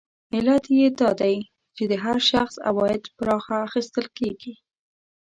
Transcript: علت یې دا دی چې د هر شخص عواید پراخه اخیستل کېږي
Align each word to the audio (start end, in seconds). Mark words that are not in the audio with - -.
علت 0.35 0.63
یې 0.79 0.87
دا 0.99 1.09
دی 1.21 1.35
چې 1.75 1.83
د 1.91 1.93
هر 2.03 2.17
شخص 2.31 2.55
عواید 2.69 3.03
پراخه 3.17 3.55
اخیستل 3.67 4.05
کېږي 4.17 4.53